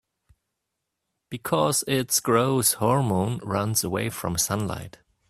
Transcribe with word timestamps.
Because 1.29 1.83
its 1.87 2.19
growth 2.19 2.73
hormone 2.73 3.37
runs 3.43 3.83
away 3.83 4.09
from 4.09 4.35
sunlight. 4.35 4.97